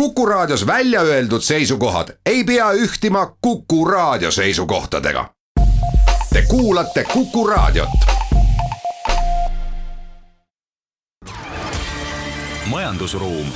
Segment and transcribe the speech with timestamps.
[0.00, 5.30] Kuku Raadios välja öeldud seisukohad ei pea ühtima Kuku Raadio seisukohtadega.
[6.32, 7.88] Te kuulate Kuku Raadiot.
[12.66, 13.46] majandusruum,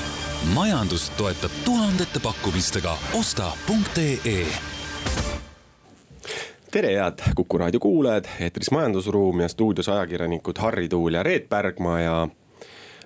[0.55, 4.47] majandust toetab tuhandete pakkumistega osta.ee
[6.71, 12.01] tere, head Kuku raadio kuulajad, eetris Majandusruum ja stuudios ajakirjanikud Harri Tuul ja Reet Pärgma
[12.01, 12.29] ja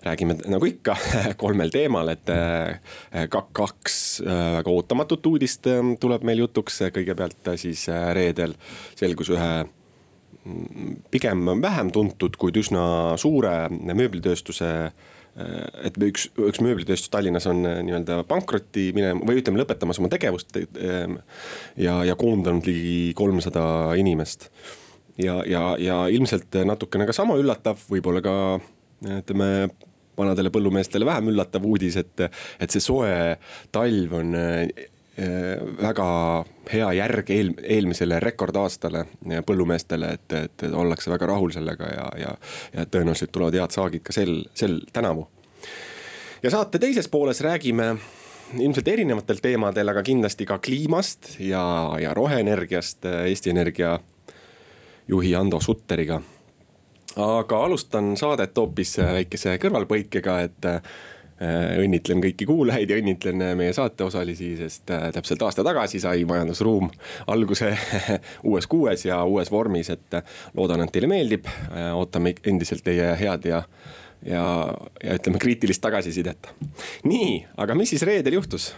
[0.04, 0.96] räägime nagu ikka
[1.42, 7.86] kolmel teemal, et äh, kaks äh, väga ootamatut uudist äh, tuleb meil jutuks, kõigepealt siis
[8.16, 8.56] reedel
[8.98, 12.84] selgus ühe mm, pigem vähem tuntud, kuid üsna
[13.20, 14.70] suure mööblitööstuse
[15.34, 20.54] et üks, üks mööblitööstus Tallinnas on nii-öelda pankrotti minema või ütleme, lõpetamas oma tegevust.
[21.74, 23.64] ja, ja koondanud ligi kolmsada
[23.98, 24.46] inimest.
[25.18, 28.36] ja, ja, ja ilmselt natukene ka sama üllatav, võib-olla ka
[29.02, 29.50] ütleme
[30.18, 32.26] vanadele põllumeestele vähem üllatav uudis, et,
[32.60, 33.12] et see soe
[33.74, 34.66] talv on äh,
[35.82, 36.08] väga
[36.72, 39.04] hea järg eel, eelmisele rekordaastale
[39.46, 42.34] põllumeestele, et, et ollakse väga rahul sellega ja, ja,
[42.74, 45.28] ja tõenäoliselt tulevad head saagid ka sel, sel tänavu.
[46.42, 47.94] ja saate teises pooles räägime
[48.58, 53.98] ilmselt erinevatel teemadel, aga kindlasti ka kliimast ja, ja roheenergiast Eesti Energia
[55.08, 56.20] juhi Ando Sutteriga
[57.16, 60.94] aga alustan saadet hoopis äh, väikese kõrvalpõikega, et äh,
[61.82, 66.90] õnnitlen kõiki kuulajaid ja õnnitlen äh, meie saateosalisi, sest täpselt aasta tagasi sai majandusruum
[67.34, 67.72] alguse
[68.50, 70.18] uues kuues ja uues vormis, et
[70.54, 71.50] loodan, et teile meeldib.
[71.94, 73.62] ootame endiselt teie head ja,
[74.26, 74.44] ja,
[75.02, 76.50] ja ütleme kriitilist tagasisidet.
[77.04, 78.72] nii, aga mis siis reedel juhtus?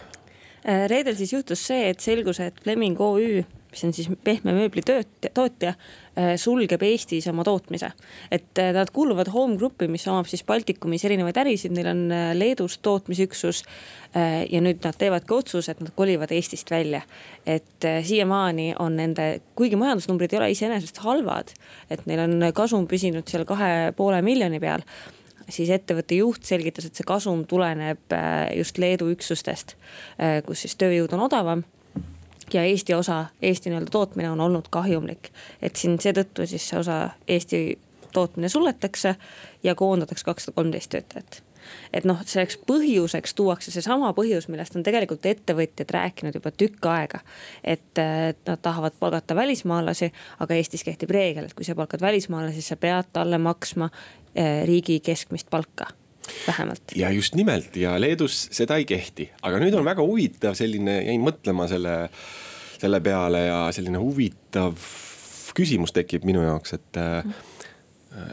[0.67, 3.45] reedel siis juhtus see, et selgus, et Fleming OÜ
[3.77, 5.73] mis on siis pehme mööbli tööt-, tootja,
[6.17, 7.91] äh, sulgeb Eestis oma tootmise.
[8.31, 12.31] et äh, nad kuuluvad Home Grupi, mis omab siis Baltikumis erinevaid ärisid, neil on äh,
[12.35, 13.63] Leedus tootmisüksus.
[14.49, 17.01] ja nüüd nad teevadki otsuse, et nad kolivad Eestist välja.
[17.45, 21.51] et siiamaani on nende, kuigi majandusnumbrid ei ole iseenesest halvad,
[21.91, 24.81] et neil on kasum püsinud seal kahe poole miljoni peal
[25.49, 28.15] siis ettevõtte juht selgitas, et see kasum tuleneb
[28.55, 29.75] just Leedu üksustest,
[30.47, 31.63] kus siis tööjõud on odavam
[32.53, 35.31] ja Eesti osa, Eesti nii-öelda tootmine on olnud kahjumlik.
[35.61, 37.79] et siin seetõttu siis see osa Eesti
[38.13, 39.15] tootmine suletakse
[39.63, 41.43] ja koondatakse kakssada kolmteist töötajat
[41.93, 47.19] et noh, selleks põhjuseks tuuakse seesama põhjus, millest on tegelikult ettevõtjad rääkinud juba tükk aega.
[47.63, 48.01] et
[48.47, 53.11] nad tahavad palgata välismaalasi, aga Eestis kehtib reegel, et kui sa palkad välismaalasi, sa pead
[53.13, 53.89] talle maksma
[54.35, 55.91] eh, riigi keskmist palka
[56.47, 56.95] vähemalt.
[56.95, 61.23] ja just nimelt ja Leedus seda ei kehti, aga nüüd on väga huvitav selline, jäin
[61.23, 61.97] mõtlema selle,
[62.77, 64.77] selle peale ja selline huvitav
[65.57, 67.01] küsimus tekib minu jaoks, et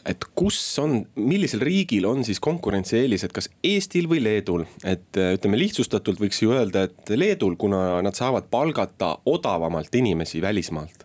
[0.09, 6.22] et kus on, millisel riigil on siis konkurentsieelised, kas Eestil või Leedul, et ütleme lihtsustatult
[6.22, 11.05] võiks ju öelda, et Leedul, kuna nad saavad palgata odavamalt inimesi välismaalt.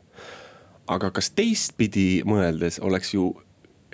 [0.89, 3.27] aga kas teistpidi mõeldes oleks ju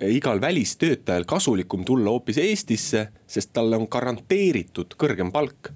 [0.02, 5.72] igal välistöötajal kasulikum tulla hoopis Eestisse, sest talle on garanteeritud kõrgem palk.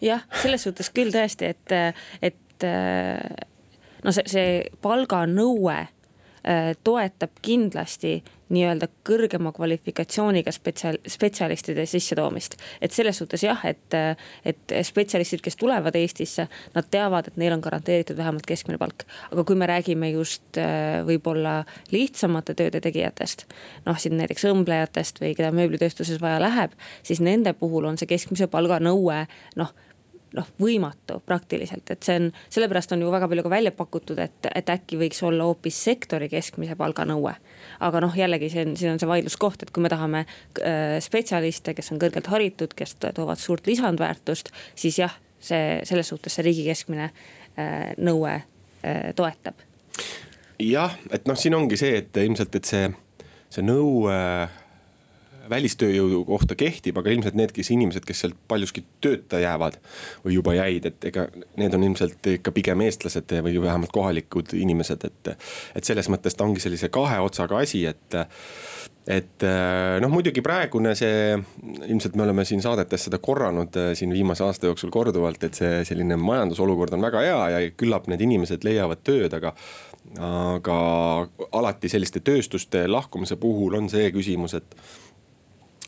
[0.00, 1.76] jah, selles suhtes küll tõesti, et,
[2.22, 2.66] et
[4.04, 4.48] no see, see
[4.82, 5.95] palganõue äh,
[6.84, 8.20] toetab kindlasti
[8.54, 12.54] nii-öelda kõrgema kvalifikatsiooniga spetsial-, spetsialistide sissetoomist.
[12.80, 13.94] et selles suhtes jah, et,
[14.46, 19.02] et spetsialistid, kes tulevad Eestisse, nad teavad, et neil on garanteeritud vähemalt keskmine palk.
[19.32, 23.46] aga kui me räägime just äh, võib-olla lihtsamate tööde tegijatest,
[23.86, 28.46] noh siin näiteks õmblejatest või keda mööblitööstuses vaja läheb, siis nende puhul on see keskmise
[28.46, 29.24] palga nõue
[29.56, 29.74] noh
[30.36, 34.48] noh, võimatu praktiliselt, et see on, sellepärast on ju väga palju ka välja pakutud, et,
[34.54, 37.34] et äkki võiks olla hoopis sektori keskmise palga nõue.
[37.80, 41.74] aga noh, jällegi see on, siin on see vaidluskoht, et kui me tahame äh, spetsialiste,
[41.76, 46.66] kes on kõrgelt haritud, kes toovad suurt lisandväärtust, siis jah, see selles suhtes see riigi
[46.68, 49.64] keskmine äh, nõue äh, toetab.
[50.60, 52.92] jah, et noh, siin ongi see, et ilmselt, et see,
[53.50, 54.62] see nõue äh
[55.50, 59.78] välistööjõudu kohta kehtib, aga ilmselt need, kes inimesed, kes sealt paljuski tööta jäävad
[60.24, 61.26] või juba jäid, et ega
[61.60, 65.32] need on ilmselt ikka pigem eestlased või vähemalt kohalikud inimesed, et.
[65.76, 68.16] et selles mõttes ta ongi sellise kahe otsaga asi, et,
[69.06, 69.46] et
[70.02, 71.34] noh, muidugi praegune see,
[71.86, 76.18] ilmselt me oleme siin saadetes seda korranud siin viimase aasta jooksul korduvalt, et see selline
[76.20, 79.54] majandusolukord on väga hea ja küllap need inimesed leiavad tööd, aga
[80.22, 80.76] aga
[81.58, 84.76] alati selliste tööstuste lahkumise puhul on see küsimus, et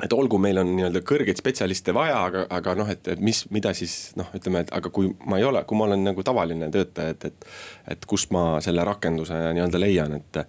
[0.05, 3.73] et olgu, meil on nii-öelda kõrgeid spetsialiste vaja, aga, aga noh, et, et mis, mida
[3.77, 7.17] siis noh, ütleme, et aga kui ma ei ole, kui ma olen nagu tavaline töötaja,
[7.17, 7.49] et, et.
[7.95, 10.43] et kust ma selle rakenduse nii-öelda leian, et.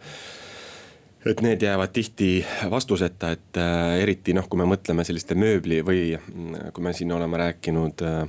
[1.29, 6.13] et need jäävad tihti vastuseta, et äh, eriti noh, kui me mõtleme selliste mööbli või
[6.15, 8.21] mm, kui me siin oleme rääkinud äh,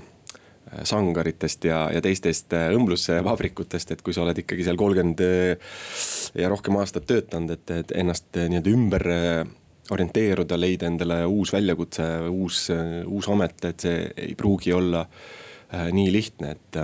[0.83, 5.73] sangaritest ja, ja teistest äh, õmblusvabrikutest, et kui sa oled ikkagi seal kolmkümmend äh,
[6.39, 9.07] ja rohkem aastat töötanud, et, et ennast äh, nii-öelda ümber
[9.91, 12.69] orienteeruda, leida endale uus väljakutse, uus,
[13.07, 15.05] uus amet, et see ei pruugi olla
[15.93, 16.81] nii lihtne, et.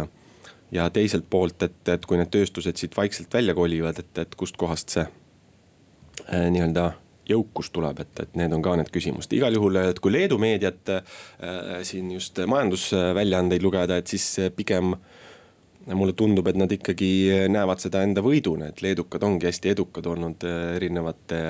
[0.74, 4.94] ja teiselt poolt, et, et kui need tööstused siit vaikselt välja kolivad, et, et kustkohast
[4.94, 5.06] see
[6.26, 6.90] nii-öelda
[7.26, 10.92] jõukus tuleb, et, et need on ka need küsimused, igal juhul, et kui Leedu meediat
[10.94, 11.16] äh,
[11.86, 14.94] siin just majandusväljaandeid lugeda, et siis pigem
[15.94, 17.10] mulle tundub, et nad ikkagi
[17.52, 21.42] näevad seda enda võiduna, et leedukad ongi hästi edukad olnud äh, erinevate,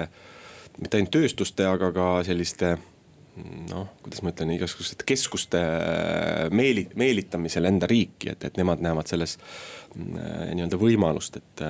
[0.81, 2.77] mitte ainult tööstuste, aga ka selliste
[3.71, 9.09] noh, kuidas ma ütlen, igasuguste keskuste äh, meeli-, meelitamisel enda riiki, et, et nemad näevad
[9.11, 11.67] selles äh, nii-öelda võimalust, et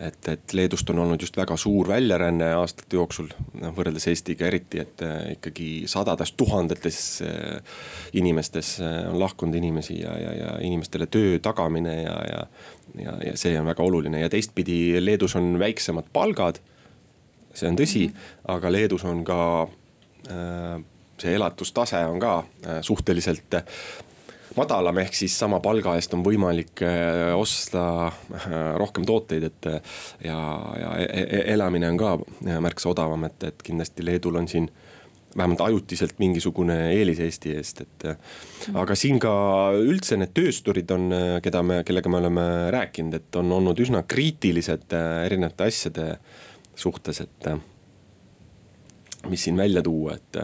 [0.00, 3.28] et, et Leedust on olnud just väga suur väljaränne aastate jooksul,
[3.60, 7.78] noh võrreldes Eestiga eriti, et äh, ikkagi sadades tuhandetes äh,
[8.18, 12.46] inimestes äh, on lahkunud inimesi ja, ja, ja inimestele töö tagamine ja, ja.
[12.98, 16.60] ja, ja see on väga oluline ja teistpidi Leedus on väiksemad palgad.
[17.54, 18.08] See on tõsi
[18.50, 19.38] aga Leedus on ka
[21.20, 22.38] see elatustase on ka
[22.82, 23.54] suhteliselt
[24.56, 28.48] madalam, ehk siis sama palga eest on võimalik äh, osta äh,
[28.80, 29.68] rohkem tooteid, et.
[29.70, 30.38] Äh, ja,
[30.80, 32.16] ja e-, e-, elamine on ka
[32.64, 34.70] märksa odavam, et, et kindlasti Leedul on siin
[35.34, 38.04] vähemalt ajutiselt mingisugune eelis Eesti eest, et.
[38.78, 39.32] aga siin ka
[39.74, 41.08] üldse need töösturid on,
[41.42, 46.06] keda me, kellega me oleme rääkinud, et on olnud üsna kriitilised erinevate asjade
[46.76, 47.48] suhtes, et.
[49.28, 50.36] mis siin välja tuua, et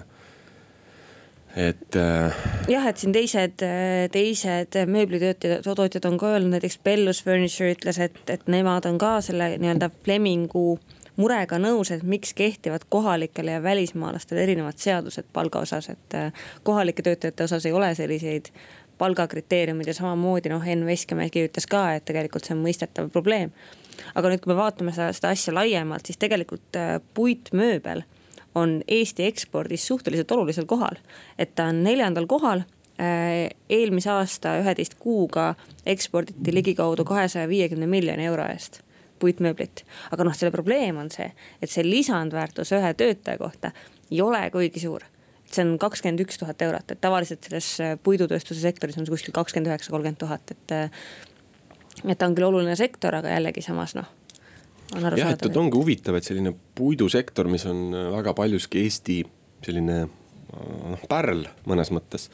[1.57, 2.37] et äh....
[2.69, 3.65] jah, et siin teised,
[4.13, 9.19] teised mööblitöötajad, tootjad on ka öelnud, näiteks Bellus Furniture ütles, et, et nemad on ka
[9.25, 10.79] selle nii-öelda Flemingu
[11.21, 17.03] murega nõus, et miks kehtivad kohalikele ja välismaalastele erinevad seadused palga osas, et äh, kohalike
[17.03, 18.53] töötajate osas ei ole selliseid
[19.01, 23.53] palgakriteeriumid ja samamoodi noh, Enn Veskimägi ütles ka, et tegelikult see on mõistetav probleem.
[24.15, 28.05] Aga nüüd, kui me vaatame seda, seda asja laiemalt, siis tegelikult äh, puitmööbel
[28.55, 30.99] on Eesti ekspordis suhteliselt olulisel kohal.
[31.39, 35.55] et ta on neljandal kohal äh, eelmise aasta üheteist kuuga
[35.87, 38.83] eksporditi ligikaudu kahesaja viiekümne miljoni euro eest
[39.21, 39.85] puitmööblit.
[40.11, 41.31] aga noh, selle probleem on see,
[41.63, 43.73] et see lisandväärtus ühe töötaja kohta
[44.11, 45.05] ei ole kuigi suur.
[45.51, 49.35] see on kakskümmend üks tuhat eurot, et tavaliselt selles äh, puidutööstuse sektoris on see kuskil
[49.35, 50.95] kakskümmend üheksa, kolmkümmend tuhat, et.
[52.05, 54.09] Äh, et ta on küll oluline sektor, aga jällegi samas noh
[54.99, 59.21] jah, et, et ongi huvitav, et selline puidusektor, mis on äh, väga paljuski Eesti
[59.65, 60.09] selline äh,
[60.95, 62.29] noh, pärl mõnes mõttes.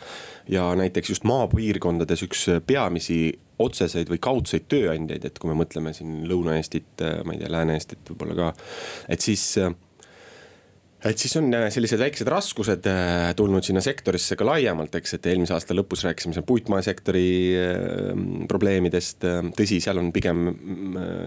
[0.48, 6.22] ja näiteks just maapiirkondades üks peamisi otseseid või kaudseid tööandjaid, et kui me mõtleme siin
[6.28, 8.52] Lõuna-Eestit, äh, ma ei tea, Lääne-Eestit võib-olla ka.
[9.08, 9.44] et siis
[11.10, 15.28] et siis on äh, sellised väiksed raskused äh, tulnud sinna sektorisse ka laiemalt, eks, et
[15.30, 17.26] eelmise aasta lõpus rääkisime siin puitmaesektori
[17.60, 19.26] äh, probleemidest.
[19.56, 20.48] tõsi, seal on pigem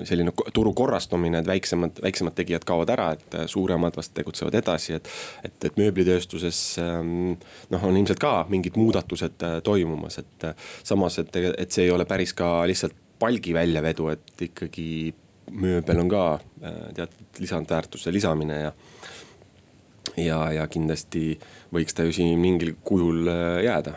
[0.08, 5.10] selline turu korrastumine, et väiksemad, väiksemad tegijad kaovad ära, et suuremad vast tegutsevad edasi, et.
[5.44, 7.38] et, et mööblitööstuses ähm,
[7.74, 10.50] noh, on ilmselt ka mingid muudatused toimumas, et
[10.84, 14.90] samas, et, et see ei ole päris ka lihtsalt palgi väljavedu, et ikkagi
[15.50, 16.24] mööbel on ka
[16.96, 18.72] teatud lisandväärtuse lisamine ja
[20.25, 21.39] ja, ja kindlasti
[21.74, 23.94] võiks ta ju siin mingil kujul äh, jääda.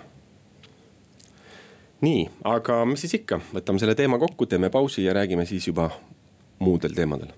[2.02, 5.90] nii, aga mis siis ikka, võtame selle teema kokku, teeme pausi ja räägime siis juba
[6.58, 7.32] muudel teemadel.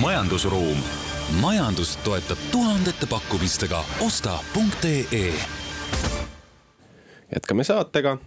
[0.00, 0.78] majandusruum,
[1.40, 5.34] majandust toetab tuhandete pakkumistega osta.ee.
[7.34, 8.18] jätkame saatega,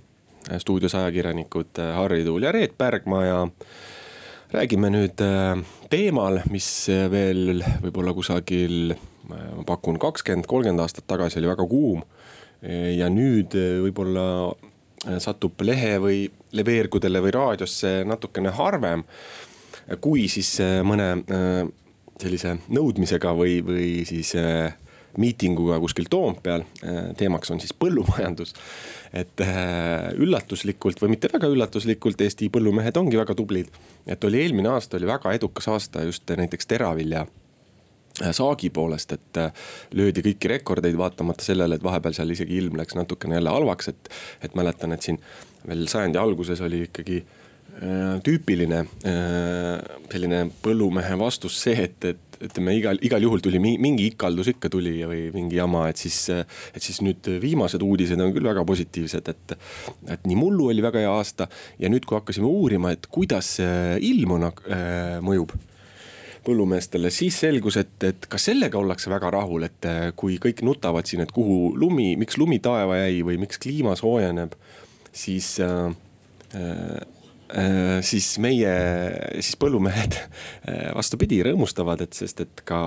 [0.57, 3.47] stuudios ajakirjanikud Harri Tuul ja Reet Pärgma ja
[4.53, 5.57] räägime nüüd äh,
[5.89, 8.93] teemal, mis äh, veel võib-olla kusagil,
[9.29, 12.03] ma pakun kakskümmend, kolmkümmend aastat tagasi oli väga kuum.
[12.65, 14.55] ja nüüd äh, võib-olla
[15.21, 16.23] satub lehe või
[16.55, 19.03] leveerkudele või raadiosse natukene harvem.
[20.01, 21.25] kui siis mõne
[22.17, 24.33] sellise nõudmisega või, või siis
[25.17, 26.63] miitinguga kuskil Toompeal.
[27.17, 28.55] teemaks on siis põllumajandus.
[29.15, 33.71] Et äh, üllatuslikult või mitte väga üllatuslikult, Eesti põllumehed ongi väga tublid.
[34.07, 39.39] et oli eelmine aasta oli väga edukas aasta just näiteks teravilja äh, saagi poolest, et
[39.39, 39.53] äh,
[39.93, 44.13] löödi kõiki rekordeid, vaatamata sellele, et vahepeal seal isegi ilm läks natukene jälle halvaks, et.
[44.43, 45.19] et mäletan, et siin
[45.67, 47.23] veel sajandi alguses oli ikkagi
[48.23, 54.71] tüüpiline selline põllumehe vastus see, et, et ütleme igal, igal juhul tuli mingi ikaldus ikka
[54.73, 56.17] tuli või mingi jama, et siis.
[56.29, 59.55] et siis nüüd viimased uudised on küll väga positiivsed, et,
[60.13, 61.47] et nii mullu oli väga hea aasta
[61.81, 65.55] ja nüüd, kui hakkasime uurima, et kuidas ilm on äh,, mõjub
[66.45, 69.87] põllumeestele, siis selgus, et, et ka sellega ollakse väga rahul, et
[70.19, 74.53] kui kõik nutavad siin, et kuhu lumi, miks lumi taeva jäi või miks kliima soojeneb,
[75.15, 75.95] siis äh,
[76.55, 77.14] äh,
[78.01, 78.71] siis meie,
[79.37, 80.17] siis põllumehed
[80.97, 82.79] vastupidi rõõmustavad, et sest et ka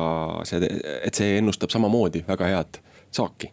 [0.49, 0.67] see,
[1.07, 2.81] et see ennustab samamoodi väga head
[3.15, 3.53] saaki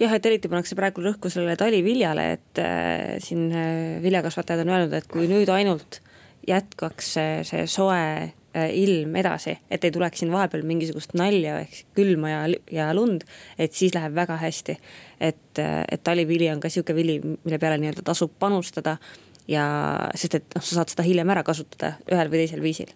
[0.00, 4.98] jah, et eriti pannakse praegu rõhku sellele taliviljale, et äh, siin äh, viljakasvatajad on öelnud,
[4.98, 6.00] et kui nüüd ainult
[6.48, 11.82] jätkaks see, see soe äh, ilm edasi, et ei tuleks siin vahepeal mingisugust nalja ehk
[11.98, 12.40] külma ja,
[12.72, 13.26] ja lund,
[13.58, 14.78] et siis läheb väga hästi.
[15.20, 18.96] et, äh, et talivili on ka sihuke vili, mille peale nii-öelda tasub panustada
[19.48, 19.66] ja
[20.14, 22.92] sest, et noh, sa saad seda hiljem ära kasutada ühel või teisel viisil.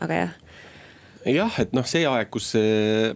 [0.00, 0.40] aga jah
[1.32, 2.50] jah, et noh, see aeg, kus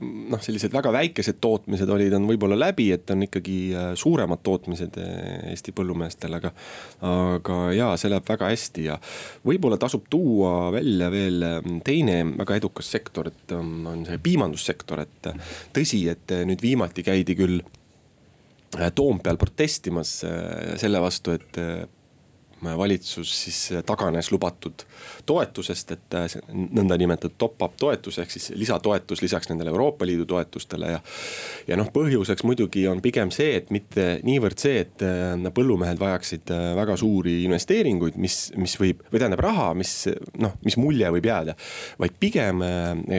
[0.01, 4.97] noh, sellised väga väikesed tootmised olid, on võib-olla läbi, et on ikkagi äh, suuremad tootmised
[5.03, 6.53] äh, Eesti põllumeestel, aga.
[7.05, 8.99] aga jaa, see läheb väga hästi ja
[9.47, 15.05] võib-olla tasub tuua välja veel ähm, teine väga edukas sektor, et on, on see piimandussektor,
[15.05, 15.31] et
[15.77, 17.61] tõsi, et nüüd viimati käidi küll
[18.69, 20.11] Toompeal protestimas
[20.77, 21.57] selle vastu, et
[22.63, 24.85] valitsus siis taganes lubatud
[25.27, 31.01] toetusest, et äh, nõndanimetatud top-up toetus ehk siis lisatoetus lisaks nendele Euroopa Liidu toetustele ja.
[31.69, 36.53] ja noh, põhjuseks muidugi on pigem see, et mitte niivõrd see, et äh, põllumehed vajaksid
[36.55, 39.95] äh, väga suuri investeeringuid, mis, mis võib, või tähendab raha, mis
[40.41, 41.55] noh, mis mulje võib jääda.
[41.99, 42.63] vaid pigem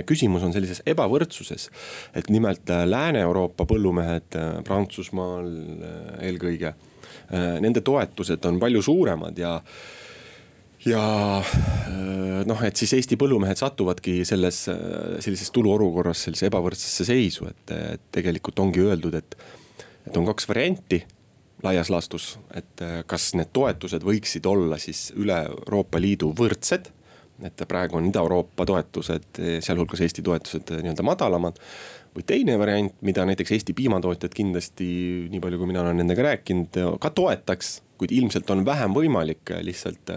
[0.08, 1.69] küsimus on sellises ebavõrdsuses,
[2.17, 5.50] et nimelt Lääne-Euroopa põllumehed Prantsusmaal
[6.25, 6.88] eelkõige Äh,
[7.29, 9.59] nende toetused on palju suuremad ja
[10.88, 11.03] ja
[11.43, 17.74] äh, noh, et siis Eesti põllumehed satuvadki selles, äh, sellises turuolukorras sellisesse ebavõrdsesse seisu, et
[18.15, 19.36] tegelikult ongi öeldud, et,
[20.07, 21.01] et on kaks varianti
[21.63, 26.88] laias laastus, et kas need toetused võiksid olla siis üle Euroopa Liidu võrdsed.
[27.43, 31.59] et praegu on Ida-Euroopa toetused, sealhulgas Eesti toetused nii-öelda madalamad
[32.16, 34.89] või teine variant, mida näiteks Eesti piimatootjad kindlasti,
[35.32, 40.13] nii palju kui mina olen nendega rääkinud, ka toetaks, kuid ilmselt on vähem võimalik lihtsalt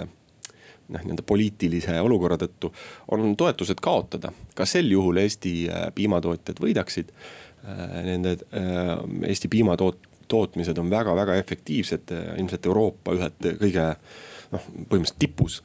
[0.93, 2.73] noh, nii-öelda poliitilise olukorra tõttu
[3.15, 4.33] on toetused kaotada.
[4.55, 7.13] ka sel juhul Eesti äh, piimatootjad võidaksid.
[7.63, 8.37] Äh, nende
[9.29, 13.89] Eesti piimatoot-, tootmised on väga-väga efektiivsed, ilmselt Euroopa ühed kõige
[14.53, 15.61] noh, põhimõtteliselt tipus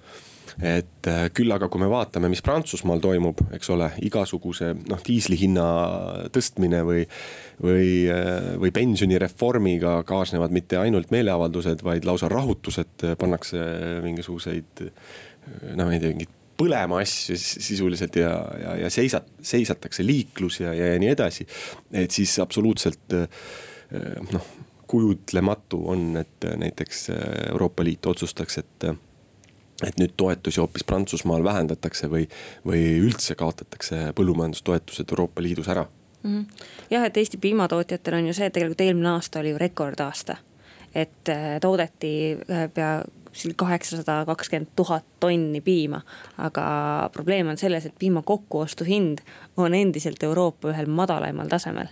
[0.58, 5.38] et äh, küll aga, kui me vaatame, mis Prantsusmaal toimub, eks ole, igasuguse noh, diisli
[5.44, 5.68] hinna
[6.34, 7.04] tõstmine või.
[7.62, 13.62] või, äh, või pensionireformiga kaasnevad mitte ainult meeleavaldused, vaid lausa rahutused, pannakse
[14.04, 14.84] mingisuguseid
[15.78, 20.94] noh, ei tea, mingeid põlema asju sisuliselt ja, ja, ja seisat-, seisatakse liiklus ja, ja,
[20.94, 21.48] ja nii edasi.
[21.94, 23.28] et siis absoluutselt äh,
[24.34, 24.54] noh,
[24.88, 27.10] kujutlematu on, et näiteks
[27.52, 28.86] Euroopa Liit otsustaks, et
[29.86, 32.26] et nüüd toetusi hoopis Prantsusmaal vähendatakse või,
[32.66, 35.86] või üldse kaotatakse põllumajandustoetused Euroopa Liidus ära
[36.24, 36.32] mm.
[36.32, 36.66] -hmm.
[36.90, 40.38] jah, et Eesti piimatootjatel on ju see, et tegelikult eelmine aasta oli ju rekordaasta.
[40.96, 43.04] et äh, toodeti äh, pea
[43.56, 46.02] kaheksasada kakskümmend tuhat tonni piima.
[46.38, 49.18] aga probleem on selles, et piima kokkuostuhind
[49.58, 51.88] on endiselt Euroopa ühel madalaimal tasemel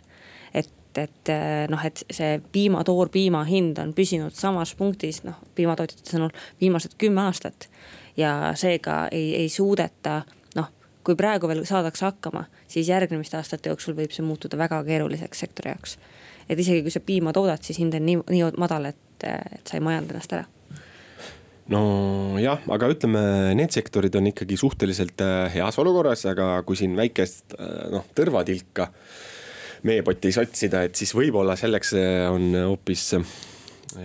[0.55, 0.69] et,
[1.01, 6.33] et eh, noh, et see piima, toorpiima hind on püsinud samas punktis, noh piimatootjate sõnul
[6.61, 7.69] viimased kümme aastat.
[8.17, 10.21] ja seega ei, ei suudeta
[10.55, 10.69] noh,
[11.03, 15.73] kui praegu veel saadakse hakkama, siis järgnemiste aastate jooksul võib see muutuda väga keeruliseks sektori
[15.73, 15.97] jaoks.
[16.49, 19.77] et isegi kui sa piima toodad, siis hind on nii, nii madal, et, et sa
[19.77, 20.47] ei majanda ennast ära
[21.65, 23.21] nojah, aga ütleme,
[23.57, 28.85] need sektorid on ikkagi suhteliselt eh, heas olukorras, aga kui siin väikest eh, noh, tõrvatilka
[28.91, 29.23] äh,
[29.83, 33.37] meepotis otsida, et siis võib-olla selleks äh, on hoopis äh,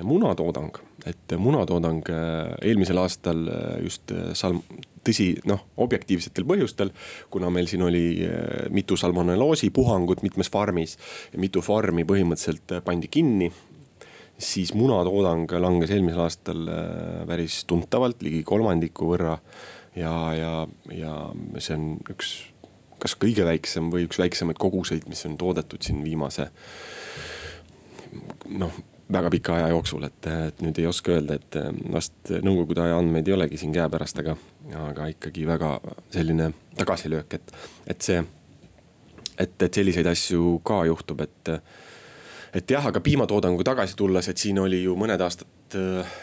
[0.07, 0.79] munatoodang.
[1.07, 3.47] et munatoodang äh, eelmisel aastal
[3.83, 4.63] just salm-,
[5.07, 6.93] tõsi, noh, objektiivsetel põhjustel.
[7.31, 8.29] kuna meil siin oli
[8.71, 10.99] mitu salmonelloosi puhangut mitmes farmis
[11.37, 13.51] mitu farmi põhimõtteliselt pandi kinni
[14.41, 16.69] siis munatoodang langes eelmisel aastal
[17.29, 19.39] päris tuntavalt, ligi kolmandiku võrra.
[19.97, 20.55] ja, ja,
[20.93, 21.17] ja
[21.59, 22.51] see on üks
[23.01, 26.51] kas kõige väiksem või üks väiksemaid koguseid, mis on toodetud siin viimase
[28.59, 28.73] noh,
[29.13, 31.59] väga pika aja jooksul, et, et nüüd ei oska öelda, et
[31.93, 34.37] vast nõukogude aja andmeid ei olegi siin käepärast, aga,
[34.87, 35.77] aga ikkagi väga
[36.15, 37.55] selline tagasilöök, et,
[37.91, 38.23] et see,
[39.37, 41.55] et, et selliseid asju ka juhtub, et
[42.51, 45.77] et jah, aga piimatoodangu tagasi tulles, et siin oli ju mõned aastad,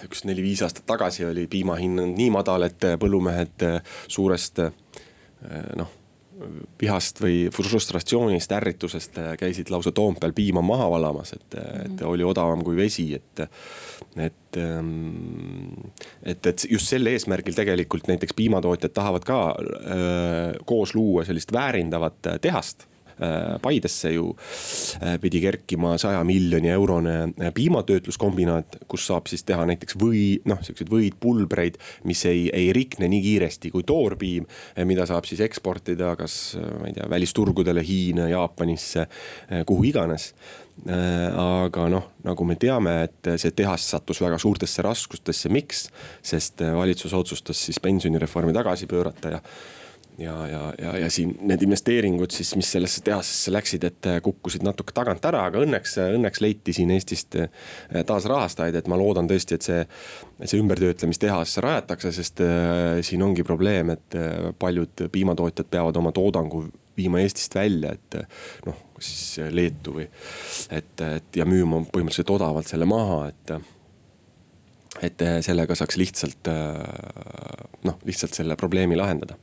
[0.03, 3.63] üks neli-viis aastat tagasi oli piima hind nii madal, et põllumehed
[4.11, 4.59] suurest
[5.79, 5.93] noh
[6.81, 11.85] vihast või frustratsioonist, ärritusest käisid lausa Toompeal piima maha valamas, et -hmm.
[11.85, 12.09] et mhm.
[12.09, 13.47] oli odavam kui vesi, et.
[14.17, 15.73] et, ähm,
[16.23, 22.41] et, et just sel eesmärgil tegelikult näiteks piimatootjad tahavad ka öö, koos luua sellist väärindavat
[22.41, 22.86] tehast Äh,
[23.61, 24.29] Paidesse ju
[25.01, 30.61] äh, pidi kerkima saja miljoni eurone äh, piimatöötluskombinaat, kus saab siis teha näiteks või noh,
[30.65, 34.45] siukseid võid, pulbreid, mis ei, ei rikne nii kiiresti kui toorpiim,
[34.89, 39.07] mida saab siis eksportida, kas ma ei tea, välisturgudele, Hiina, Jaapanisse,
[39.67, 40.31] kuhu iganes
[40.85, 45.87] aga noh, nagu me teame, et see tehas sattus väga suurtesse raskustesse, miks?
[46.21, 49.41] sest valitsus otsustas siis pensionireformi tagasi pöörata ja
[50.17, 54.65] ja, ja, ja, ja siin need investeeringud siis, mis sellesse tehasesse läksid, et äh, kukkusid
[54.65, 57.51] natuke tagant ära, aga õnneks, õnneks leiti siin Eestist äh,
[58.07, 59.85] taas rahastajaid, et ma loodan tõesti, et see.
[60.43, 66.65] see ümbertöötlemistehas rajatakse, sest äh, siin ongi probleem, et äh, paljud piimatootjad peavad oma toodangu
[66.97, 70.07] viima Eestist välja, et äh, noh, siis Leetu või.
[70.73, 73.57] et, et ja müüma põhimõtteliselt odavalt selle maha, et
[75.05, 76.47] et sellega saaks lihtsalt
[77.85, 79.35] noh, lihtsalt selle probleemi lahendada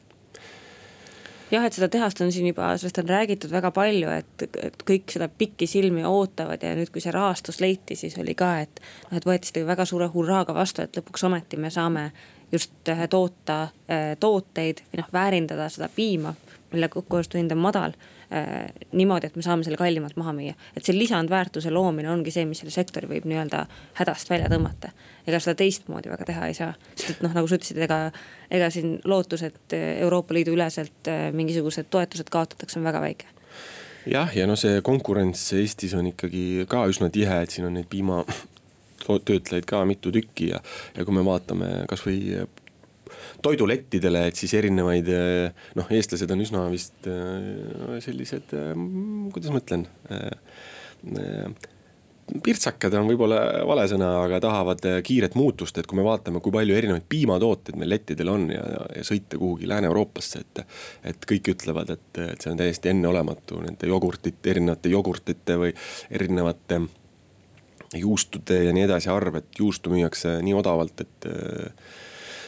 [1.51, 5.13] jah, et seda tehast on siin juba, sellest on räägitud väga palju, et, et kõik
[5.15, 8.83] seda pikisilmi ootavad ja nüüd, kui see rahastus leiti, siis oli ka, et.
[9.11, 12.11] noh, et võeti seda väga suure hurraaga vastu, et lõpuks ometi me saame
[12.53, 16.35] just äh, toota äh, tooteid või noh, väärindada seda piima,
[16.73, 17.97] mille kokkuostuhind on madal
[18.35, 20.55] Äh, niimoodi, et me saame selle kallimalt maha müüa.
[20.77, 23.61] et see lisandväärtuse loomine ongi see, mis selle sektori võib nii-öelda
[24.01, 24.91] hädast välja tõmmata.
[25.27, 27.99] Ega seda teistmoodi väga teha ei saa, sest et noh, nagu sa ütlesid, ega,
[28.53, 33.31] ega siin lootus, et Euroopa Liidu üleselt äh, mingisugused toetused kaotatakse, on väga väike.
[34.11, 37.89] Jah, ja no see konkurents Eestis on ikkagi ka üsna tihe, et siin on neid
[37.93, 40.61] piimatöötlejaid ka mitu tükki ja,
[40.97, 42.45] ja kui me vaatame kasvõi
[43.45, 45.09] toidulettidele, et siis erinevaid
[45.79, 47.09] noh, eestlased on üsna vist
[48.05, 48.53] sellised,
[49.33, 49.87] kuidas ma ütlen
[52.45, 56.77] pirtsakad on võib-olla vale sõna, aga tahavad kiiret muutust, et kui me vaatame, kui palju
[56.77, 58.63] erinevaid piimatooteid meil lettidel on ja,
[58.97, 60.65] ja sõita kuhugi Lääne-Euroopasse, et.
[61.13, 65.75] et kõik ütlevad, et, et see on täiesti enneolematu nende jogurtite, erinevate jogurtite või
[66.11, 66.81] erinevate
[67.95, 71.31] juustude ja nii edasi arv, et juustu müüakse nii odavalt, et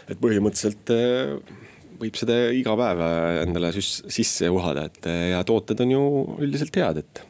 [0.06, 1.54] et põhimõtteliselt äh,
[2.00, 3.00] võib seda iga päev
[3.42, 6.04] endale sisse uhada, et äh, ja tooted on ju
[6.46, 7.24] üldiselt head, et.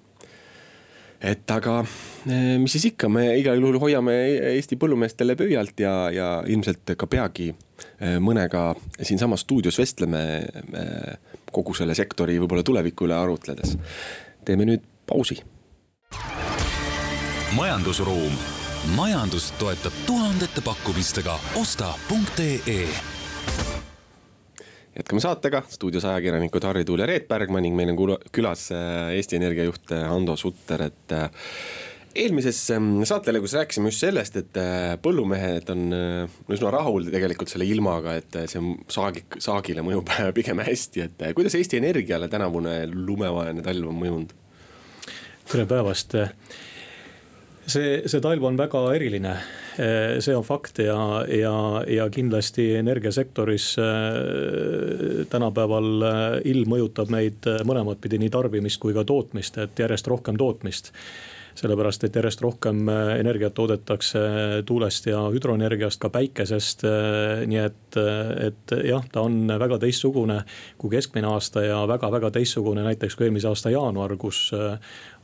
[1.26, 1.80] Et aga
[2.60, 4.14] mis siis ikka, me igal juhul hoiame
[4.54, 7.50] Eesti põllumeestele pöialt ja, ja ilmselt ka peagi
[8.22, 8.68] mõnega
[9.00, 10.20] siinsamas stuudios vestleme
[11.52, 13.76] kogu selle sektori võib-olla tuleviku üle arutledes.
[14.44, 15.40] teeme nüüd pausi.
[17.56, 18.38] majandusruum
[18.94, 23.15] majandust toetab tuhandete pakkumistega osta.ee
[24.96, 27.98] jätkame saatega, stuudios ajakirjanikud Harri Tuul ja Reet Bergmann ning meil on
[28.32, 31.50] külas äh, Eesti Energia juht äh, Hando Sutter, et äh,
[32.16, 34.58] eelmises ähm, saatelõigus rääkisime just sellest, et
[35.04, 35.82] põllumehed on
[36.48, 41.76] üsna rahul tegelikult selle ilmaga, et see saagi, saagile mõjub pigem hästi, et kuidas Eesti
[41.82, 44.32] Energiale tänavune lumevaene talv on mõjunud?
[45.46, 46.16] tere päevast.
[47.68, 49.36] See, see talv on väga eriline,
[49.76, 51.54] see on fakt ja, ja,
[51.88, 59.04] ja kindlasti energiasektoris eh, tänapäeval eh, ilm mõjutab meid mõlemat pidi, nii tarbimist kui ka
[59.06, 60.92] tootmist, et järjest rohkem tootmist
[61.56, 64.20] sellepärast, et järjest rohkem energiat toodetakse
[64.68, 66.84] tuulest ja hüdroenergiast, ka päikesest.
[67.46, 67.98] nii et,
[68.46, 70.42] et jah, ta on väga teistsugune
[70.78, 74.50] kui keskmine aasta ja väga-väga teistsugune näiteks kui eelmise aasta jaanuar, kus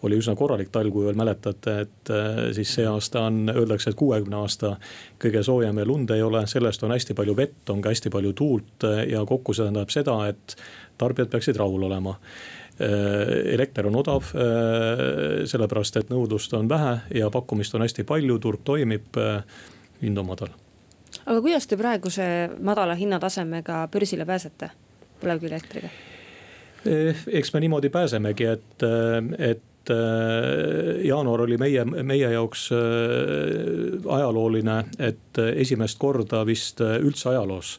[0.03, 3.99] oli üsna korralik talv, kui veel mäletate, et äh, siis see aasta on, öeldakse, et
[3.99, 4.75] kuuekümne aasta
[5.23, 8.33] kõige soojem ja lund ei ole, sellest on hästi palju vett, on ka hästi palju
[8.38, 10.57] tuult äh, ja kokku see tähendab seda, et
[10.99, 14.30] tarbijad peaksid rahul olema äh, elekter on odav,
[15.46, 19.18] sellepärast et nõudlust on vähe ja pakkumist on hästi palju, turg toimib,
[20.02, 20.54] hind on madal.
[21.26, 22.24] aga kuidas te praeguse
[22.61, 24.70] madala hinnatasemega börsile pääsete
[25.20, 25.92] põlevkivielektriga?
[27.32, 28.85] eks me niimoodi pääsemegi, et,
[29.38, 37.30] et äh, jaanuar oli meie, meie jaoks äh, ajalooline, et esimest korda vist äh, üldse
[37.30, 37.76] ajaloos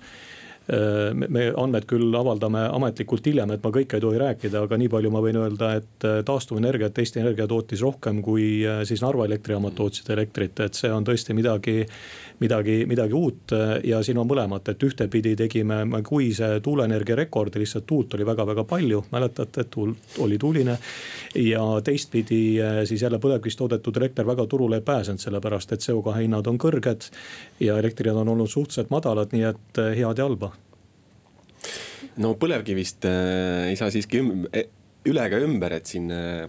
[0.68, 5.12] me andmed küll avaldame ametlikult hiljem, et ma kõike ei tohi rääkida, aga nii palju
[5.12, 10.64] ma võin öelda, et taastuvenergiat Eesti Energia tootis rohkem kui siis Narva elektrijaamad tootsid elektrit,
[10.64, 11.82] et see on tõesti midagi
[12.44, 18.18] midagi, midagi uut ja siin on mõlemat, et ühtepidi tegime kuise tuuleenergia rekordi, lihtsalt tuult
[18.18, 19.94] oli väga-väga palju, mäletate, et tuul
[20.26, 20.78] oli tuuline.
[21.36, 22.42] ja teistpidi
[22.86, 27.10] siis jälle põlevkivist toodetud elekter väga turule ei pääsenud, sellepärast et CO2 hinnad on kõrged
[27.60, 30.54] ja elektrihinnad on olnud suhteliselt madalad, nii et head ja halba
[32.22, 34.22] no põlevkivist äh, ei saa siiski
[34.54, 34.66] e,
[35.10, 36.46] üle ega ümber, et siin äh,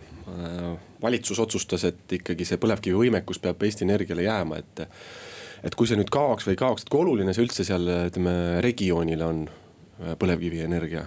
[1.02, 4.86] valitsus otsustas, et ikkagi see põlevkivivõimekus peab Eesti Energiale jääma, et.
[5.64, 8.60] et kui see nüüd kaoks või ei kaoks, et kui oluline see üldse seal ütleme
[8.64, 9.44] regioonile on,
[10.02, 11.06] äh, põlevkivienergia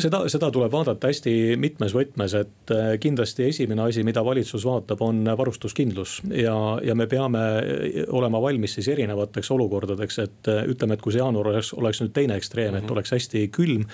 [0.00, 5.02] seda, seda tuleb vaadata hästi mitmes võtmes, et äh, kindlasti esimene asi, mida valitsus vaatab,
[5.04, 6.20] on varustuskindlus.
[6.30, 6.54] ja,
[6.84, 11.22] ja me peame äh, olema valmis siis erinevateks olukordadeks, et äh, ütleme, et kui see
[11.22, 12.78] jaanuar oleks, oleks nüüd teine ekstreem mm, -hmm.
[12.78, 12.92] et mhm.
[12.92, 13.86] oleks hästi külm.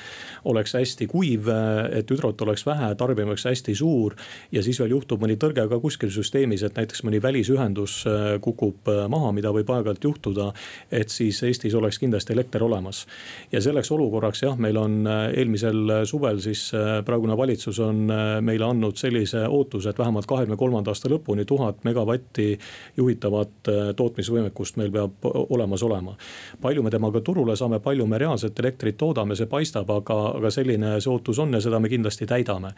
[0.45, 1.49] oleks hästi kuiv,
[1.93, 4.15] et hüdrot oleks vähe, tarbimine oleks hästi suur.
[4.53, 8.05] ja siis veel juhtub mõni tõrge ka kuskil süsteemis, et näiteks mõni välisühendus
[8.41, 10.53] kukub maha, mida võib aeg-ajalt juhtuda.
[10.91, 13.07] et siis Eestis oleks kindlasti elekter olemas.
[13.53, 18.67] ja selleks olukorraks jah, meil on eelmisel suvel siis äh, praegune valitsus on äh, meile
[18.67, 22.59] andnud sellise ootuse, et vähemalt kahekümne kolmanda aasta lõpuni tuhat megavatti
[22.97, 26.17] juhitavat äh, tootmisvõimekust meil peab olemas olema.
[26.61, 30.95] palju me temaga turule saame, palju me reaalselt elektrit toodame, see paistab, aga, aga selline
[31.01, 32.75] see ootus on ja seda me kindlasti täidame.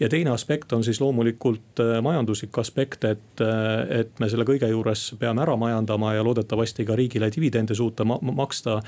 [0.00, 3.44] ja teine aspekt on siis loomulikult majanduslik aspekt, et,
[3.90, 8.80] et me selle kõige juures peame ära majandama ja loodetavasti ka riigile dividende suuta maksta.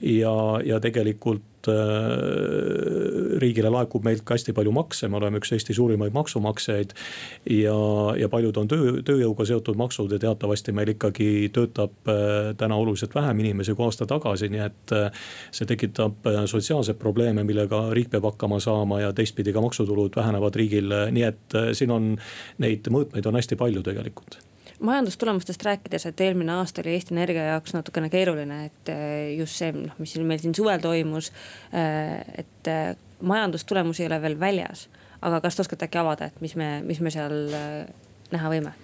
[0.00, 5.74] ja, ja tegelikult Äh, riigile laekub meilt ka hästi palju makse, me oleme üks Eesti
[5.76, 6.94] suurimaid maksumaksjaid.
[7.50, 7.76] ja,
[8.18, 13.14] ja paljud on töö, tööjõuga seotud maksud ja teatavasti meil ikkagi töötab äh, täna oluliselt
[13.14, 14.94] vähem inimesi kui aasta tagasi, nii et.
[14.96, 15.10] Äh,
[15.52, 20.94] see tekitab sotsiaalseid probleeme, millega riik peab hakkama saama ja teistpidi ka maksutulud vähenevad riigil,
[21.12, 22.14] nii et siin on
[22.62, 24.40] neid mõõtmeid on hästi palju tegelikult
[24.82, 29.72] majandustulemustest rääkides, et eelmine aasta oli Eesti Energia jaoks natukene keeruline, et eh, just see,
[29.76, 31.30] noh, mis meil siin suvel toimus.
[31.72, 34.88] Eh, et eh, majandustulemusi ei ole veel väljas,
[35.22, 37.38] aga kas te oskate äkki avada, et mis me, mis me seal
[38.32, 38.74] näha võime?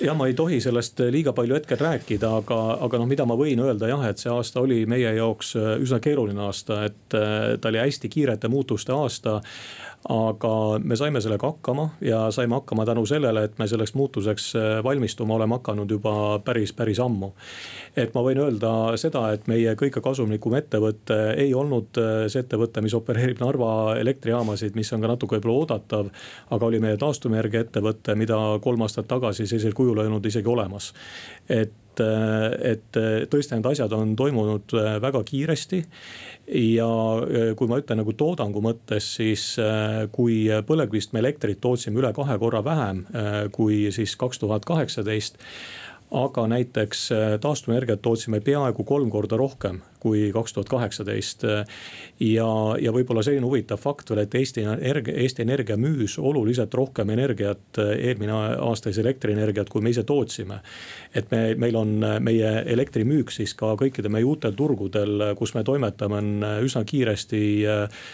[0.00, 3.60] jah, ma ei tohi sellest liiga palju hetkel rääkida, aga, aga noh, mida ma võin
[3.60, 8.08] öelda jah, et see aasta oli meie jaoks üsna keeruline aasta, et ta oli hästi
[8.08, 9.42] kiirete muutuste aasta
[10.08, 14.84] aga me saime sellega hakkama ja saime hakkama tänu sellele, et me selleks muutuseks äh,
[14.84, 17.32] valmistuma oleme hakanud juba päris, päris ammu.
[17.96, 22.80] et ma võin öelda seda, et meie kõige kasumlikum ettevõte ei olnud äh, see ettevõte,
[22.80, 26.08] mis opereerib Narva elektrijaamasid, mis on ka natuke võib-olla oodatav.
[26.50, 30.94] aga oli meie taastuvenergia ettevõte, mida kolm aastat tagasi sellisel kujul ei olnud isegi olemas.
[31.48, 32.98] et et
[33.30, 35.82] tõesti need asjad on toimunud äh, väga kiiresti.
[36.50, 42.00] ja äh, kui ma ütlen nagu toodangu mõttes, siis äh, kui põlevkivist me elektrit tootsime
[42.00, 43.04] üle kahe korra vähem
[43.52, 45.38] kui siis kaks tuhat kaheksateist
[46.10, 47.08] aga näiteks
[47.40, 51.44] taastuvenergiat tootsime peaaegu kolm korda rohkem kui kaks tuhat kaheksateist.
[52.20, 52.48] ja,
[52.80, 57.78] ja võib-olla selline huvitav fakt veel, et Eesti Energia, Eesti Energia müüs oluliselt rohkem energiat
[57.80, 60.60] eelmine aasta siis elektrienergiat, kui me ise tootsime.
[61.14, 66.20] et me, meil on meie elektrimüük siis ka kõikidel meie uutel turgudel, kus me toimetame,
[66.20, 68.04] on üsna kiiresti äh,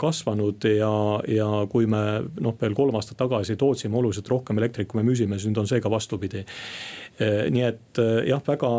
[0.00, 0.92] kasvanud ja,
[1.28, 2.02] ja kui me
[2.40, 5.70] noh, veel kolm aastat tagasi tootsime oluliselt rohkem elektrit, kui me müüsime, siis nüüd on
[5.70, 6.44] see ka vastupidi.
[7.16, 8.70] Äh, nii et äh, jah, väga,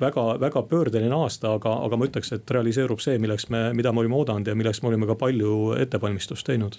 [0.00, 3.92] väga, väga pöördeline aasta, aga, aga ma ma ütleks, et realiseerub see, milleks me, mida
[3.92, 6.78] me olime oodanud ja milleks me olime ka palju ettevalmistust teinud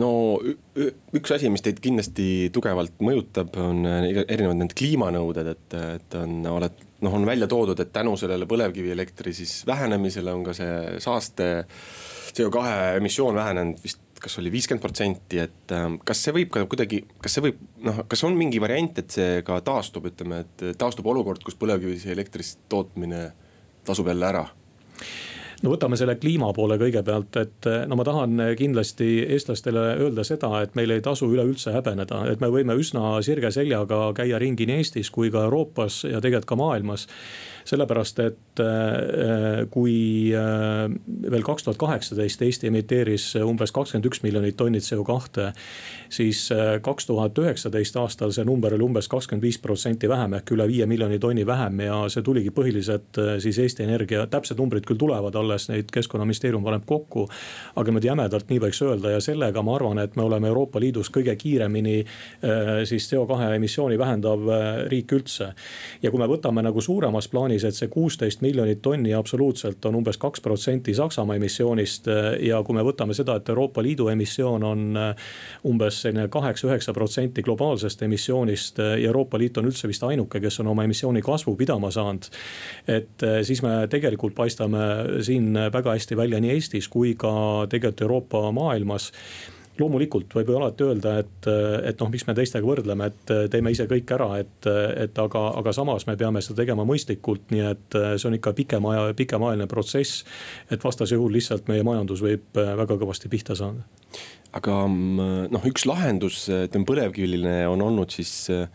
[0.00, 0.10] no
[1.14, 6.40] üks asi, mis teid kindlasti tugevalt mõjutab, on äh, erinevad need kliimanõuded, et, et on,
[6.50, 11.52] oled noh, on välja toodud, et tänu sellele põlevkivielektri siis vähenemisele on ka see saaste.
[12.30, 12.60] CO2
[13.00, 17.36] emissioon vähenenud vist kas oli viiskümmend protsenti, et ähm, kas see võib ka kuidagi, kas
[17.36, 21.40] see võib noh, kas on mingi variant, et see ka taastub, ütleme, et taastub olukord,
[21.44, 23.30] kus põlevkivist elektrist tootmine
[23.84, 24.46] tasub jälle ära?
[25.62, 30.76] no võtame selle kliima poole kõigepealt, et no ma tahan kindlasti eestlastele öelda seda, et
[30.78, 35.12] meil ei tasu üleüldse häbeneda, et me võime üsna sirge seljaga käia ringi nii Eestis
[35.12, 37.06] kui ka Euroopas ja tegelikult ka maailmas
[37.70, 40.86] sellepärast, et äh, kui äh,
[41.30, 45.50] veel kaks tuhat kaheksateist Eesti emiteeris umbes kakskümmend üks miljonit tonni CO2.
[46.10, 50.54] siis äh, kaks tuhat üheksateist aastal see number oli umbes kakskümmend viis protsenti vähem ehk
[50.56, 54.98] üle viie miljoni tonni vähem ja see tuligi põhiliselt siis Eesti Energia, täpsed numbrid küll
[54.98, 57.28] tulevad alles, neid keskkonnaministeerium paneb kokku.
[57.76, 61.10] aga niimoodi jämedalt nii võiks öelda ja sellega ma arvan, et me oleme Euroopa Liidus
[61.12, 61.96] kõige kiiremini
[62.88, 64.46] siis CO2 emissiooni vähendav
[64.90, 65.52] riik üldse.
[66.02, 69.98] ja kui me võtame nagu suuremas plaanis plaanis, et see kuusteist miljonit tonni absoluutselt on
[70.00, 72.06] umbes kaks protsenti Saksamaa emissioonist.
[72.40, 75.14] ja kui me võtame seda, et Euroopa Liidu emissioon on äh,
[75.64, 80.70] umbes selline kaheksa-üheksa protsenti globaalsest emissioonist ja Euroopa Liit on üldse vist ainuke, kes on
[80.72, 82.30] oma emissiooni kasvu pidama saanud.
[82.88, 88.00] et äh, siis me tegelikult paistame siin väga hästi välja nii Eestis kui ka tegelikult
[88.00, 89.12] Euroopa maailmas
[89.80, 91.48] loomulikult võib ju alati öelda, et,
[91.90, 94.68] et noh, miks me teistega võrdleme, et teeme ise kõik ära, et,
[95.04, 98.88] et aga, aga samas me peame seda tegema mõistlikult, nii et see on ikka pikem
[98.90, 100.24] aja, pikemaajaline protsess.
[100.70, 103.84] et vastasel juhul lihtsalt meie majandus võib väga kõvasti pihta saada.
[104.52, 108.68] aga mm, noh, üks lahendus, ütleme põlevkivile on olnud siis äh,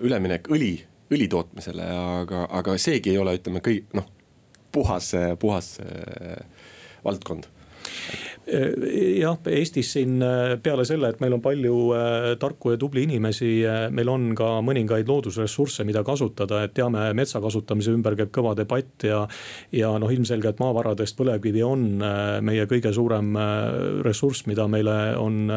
[0.00, 0.74] üleminek õli,
[1.10, 1.86] õli tootmisele,
[2.22, 4.06] aga, aga seegi ei ole, ütleme kõik noh,
[4.72, 6.44] puhas, puhas äh,
[7.04, 7.48] valdkond
[8.46, 13.50] jah, Eestis siin äh, peale selle, et meil on palju äh, tarku ja tubli inimesi,
[13.68, 18.54] äh, meil on ka mõningaid loodusressursse, mida kasutada, et teame, metsa kasutamise ümber käib kõva
[18.58, 19.22] debatt ja.
[19.74, 21.86] ja noh, ilmselgelt maavaradest põlevkivi on
[22.44, 23.34] meie kõige suurem
[24.04, 25.50] ressurss, mida meile on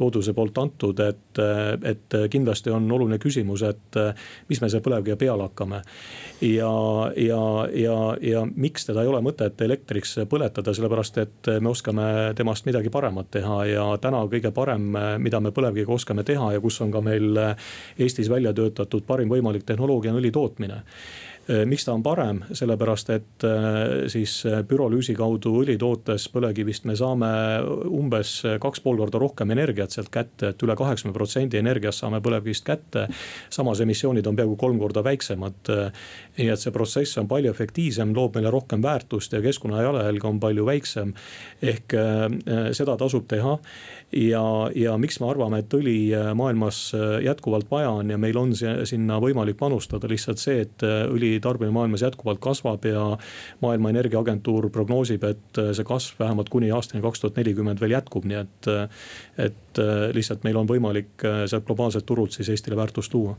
[0.00, 1.40] looduse poolt antud, et,
[1.86, 3.98] et kindlasti on oluline küsimus, et
[4.50, 5.82] mis me selle põlevkivi peale hakkame.
[6.40, 6.72] ja,
[7.16, 7.42] ja,
[7.72, 12.90] ja, ja miks teda ei ole mõtet elektriks põletada, sellepärast et me oskame temast midagi
[12.92, 17.02] paremat teha ja täna kõige parem, mida me põlevkiviga oskame teha ja kus on ka
[17.04, 17.38] meil
[17.98, 20.82] Eestis välja töötatud parim võimalik tehnoloogia on õli tootmine.
[20.82, 26.86] Äh, miks ta on parem, sellepärast et äh, siis äh, pürolüüsi kaudu õli tootes põlevkivist
[26.88, 27.28] me saame
[27.84, 32.64] umbes kaks pool korda rohkem energiat sealt kätte, et üle kaheksakümne protsendi energiast saame põlevkivist
[32.64, 33.06] kätte.
[33.50, 35.72] samas emissioonid on peaaegu kolm korda väiksemad.
[36.38, 40.40] nii et see protsess on palju efektiivsem, loob meile rohkem väärtust ja keskkonna jalajälg on
[40.40, 41.12] palju väiksem.
[41.62, 41.92] ehk
[42.72, 43.58] seda tasub teha
[44.12, 45.98] ja, ja miks me arvame, et õli
[46.34, 46.92] maailmas
[47.24, 52.04] jätkuvalt vaja on ja meil on sinna võimalik panustada, lihtsalt see, et õli tarbimine maailmas
[52.04, 53.06] jätkuvalt kasvab ja
[53.64, 58.40] maailma Energiaagentuur prognoosib, et see kasv vähemalt kuni aastani kaks tuhat nelikümmend veel jätkub, nii
[58.42, 58.70] et.
[59.38, 59.80] et
[60.14, 63.34] lihtsalt meil on võimalik sealt globaalselt turult siis Eestile väärtust tuua.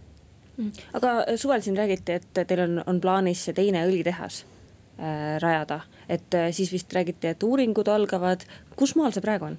[0.57, 0.71] Mm.
[0.93, 4.43] aga suvel siin räägiti, et teil on, on plaanis teine õlitehas
[4.99, 8.45] äh, rajada, et äh, siis vist räägiti, et uuringud algavad,
[8.79, 9.57] kus maal see praegu on?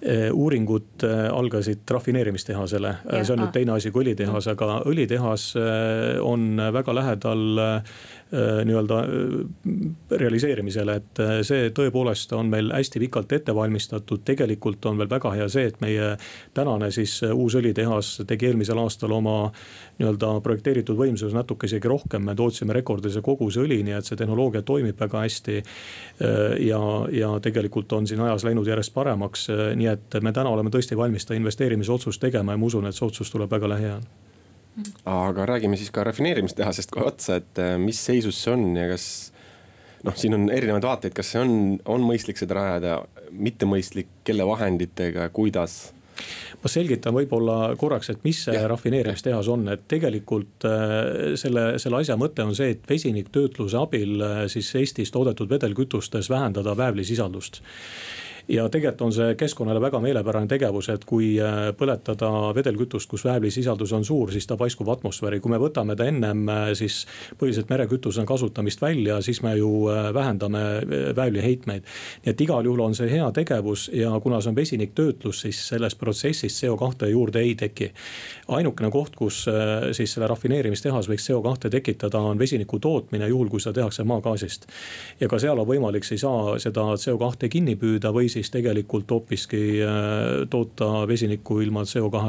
[0.00, 5.50] Äh, uuringud äh, algasid rafineerimistehasele, see on nüüd teine asi kui õlitehas, aga õlitehas
[6.24, 7.60] on väga lähedal
[8.34, 8.96] Äh, nii-öelda
[10.10, 14.20] realiseerimisele, et see tõepoolest on meil hästi pikalt ette valmistatud.
[14.24, 16.12] tegelikult on veel väga hea see, et meie
[16.54, 19.50] tänane siis uus õlitehas tegi eelmisel aastal oma
[19.98, 24.62] nii-öelda projekteeritud võimsuse natuke isegi rohkem, me tootsime rekordilise koguse õli, nii et see tehnoloogia
[24.62, 25.62] toimib väga hästi.
[26.60, 29.89] ja, ja tegelikult on siin ajas läinud järjest paremaks, nii et
[30.22, 33.50] me täna oleme tõesti valmis seda investeerimisotsust tegema ja ma usun, et see otsus tuleb
[33.50, 34.08] väga lähiajal
[35.04, 39.06] aga räägime siis ka rafineerimistehasest kohe otsa, et äh, mis seisus see on ja kas
[40.06, 41.54] noh, siin on erinevaid vaateid, kas see on,
[41.90, 43.00] on mõistlik seda rajada,
[43.30, 45.80] mitte mõistlik, kelle vahenditega, kuidas?
[46.60, 48.66] Ma selgitan võib-olla korraks, et mis see ja.
[48.68, 54.42] rafineerimistehas on, et tegelikult äh, selle, selle asja mõte on see, et vesiniktöötluse abil äh,
[54.52, 57.62] siis Eestis toodetud vedelkütustes vähendada väävlisisaldust
[58.50, 63.92] ja tegelikult on see keskkonnale väga meelepärane tegevus, et kui äh, põletada vedelkütust, kus väävlisisaldus
[63.96, 65.40] on suur, siis ta paiskub atmosfääri.
[65.40, 67.04] kui me võtame ta ennem äh, siis
[67.38, 70.62] põhiliselt merekütusena kasutamist välja, siis me ju äh, vähendame
[71.16, 71.86] väävliheitmeid.
[72.24, 75.94] nii et igal juhul on see hea tegevus ja kuna see on vesiniktöötlus, siis selles
[75.94, 77.92] protsessis CO2 juurde ei teki.
[78.48, 79.44] ainukene koht, kus
[79.92, 84.66] siis selle rafineerimistehas võiks CO2 tekitada, on vesiniku tootmine, juhul kui seda tehakse maagaasist.
[85.20, 89.82] ja ka seal on võimalik siis A seda CO2 kinni püüda või siis tegelikult hoopiski
[89.84, 89.90] äh,
[90.50, 92.22] toota vesinikku ilma CO2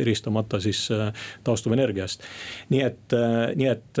[0.00, 1.12] eristamata siis äh,
[1.44, 2.22] taastuvenergiast.
[2.70, 4.00] nii et, äh, nii et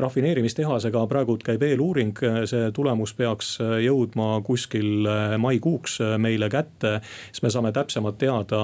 [0.00, 2.18] rafineerimistehasega praegu käib eeluuring,
[2.50, 7.00] see tulemus peaks jõudma kuskil maikuuks meile kätte.
[7.32, 8.62] siis me saame täpsemalt teada,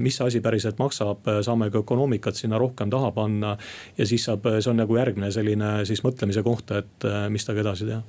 [0.00, 3.56] mis see asi päriselt maksab, saame ka ökonoomikat sinna rohkem taha panna.
[3.98, 7.90] ja siis saab, see on nagu järgmine selline siis mõtlemise koht, et mis temaga edasi
[7.90, 8.02] teha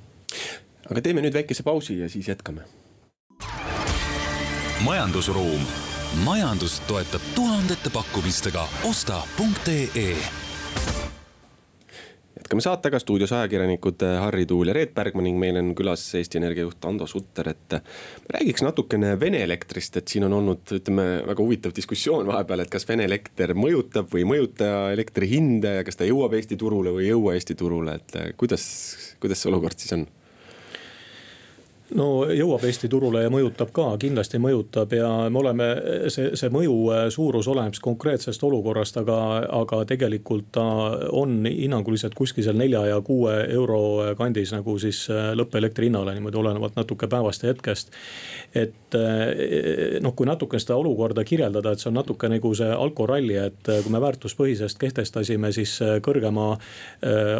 [0.90, 2.66] aga teeme nüüd väikese pausi ja siis jätkame
[4.84, 5.62] majandusruum,
[6.24, 10.16] majandust toetab tuhandete pakkumistega osta.ee
[12.36, 16.66] jätkame saatega stuudios ajakirjanikud Harri Tuul ja Reet Pärgma ning meil on külas Eesti Energia
[16.66, 17.78] juht Ando Sutter, et.
[18.30, 22.88] räägiks natukene Vene elektrist, et siin on olnud, ütleme väga huvitav diskussioon vahepeal, et kas
[22.88, 27.08] Vene elekter mõjutab või ei mõjuta elektri hinda ja kas ta jõuab Eesti turule või
[27.08, 28.68] ei jõua Eesti turule, et kuidas,
[29.20, 30.06] kuidas see olukord siis on?
[31.94, 35.66] No jõuab Eesti turule ja mõjutab ka, kindlasti mõjutab ja me oleme,
[36.10, 39.18] see, see mõju äh, suurus oleneb konkreetsest olukorrast, aga,
[39.60, 40.64] aga tegelikult ta
[41.14, 43.80] on hinnanguliselt kuskil seal nelja ja kuue euro
[44.18, 47.94] kandis nagu siis äh, lõppelektri hinnale niimoodi olenevalt natuke päevast ja hetkest.
[48.54, 53.38] et äh, noh, kui natuke seda olukorda kirjeldada, et see on natuke nagu see alkoralli,
[53.46, 56.56] et kui me väärtuspõhisest kehtestasime siis kõrgema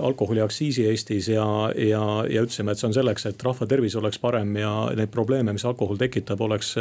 [0.06, 4.35] alkoholiaktsiisi Eestis ja, ja, ja ütlesime, et see on selleks, et rahva tervis oleks parem
[4.36, 6.74] parem ja neid probleeme, mis alkohol tekitab, oleks,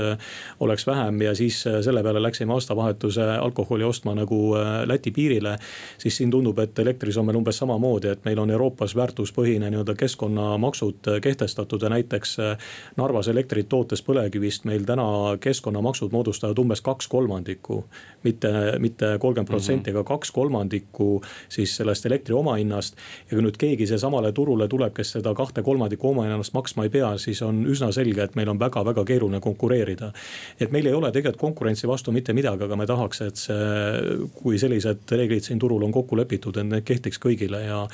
[0.60, 5.58] oleks vähem ja siis selle peale läksime aastavahetuse alkoholi ostma nagu Läti piirile.
[5.98, 9.96] siis siin tundub, et elektris on meil umbes samamoodi, et meil on Euroopas väärtuspõhine nii-öelda
[9.96, 12.38] keskkonnamaksud kehtestatud ja näiteks
[12.98, 17.86] Narvas elektrit tootes põlevkivist meil täna keskkonnamaksud moodustavad umbes kaks kolmandikku.
[18.24, 22.96] mitte, mitte kolmkümmend protsenti, aga kaks kolmandikku siis sellest elektri omahinnast.
[23.30, 27.18] ja kui nüüd keegi seesamale turule tuleb, kes seda kahte kolmandikku omahinnast maksma ei pea,
[27.18, 30.12] siis on üsna selge, et meil on väga-väga keeruline konkureerida.
[30.60, 34.60] et meil ei ole tegelikult konkurentsi vastu mitte midagi, aga me tahaks, et see, kui
[34.62, 37.86] sellised reeglid siin turul on kokku lepitud, et need kehtiks kõigile ja